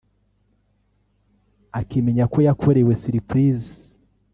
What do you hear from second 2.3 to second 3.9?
ko yakorewe surprise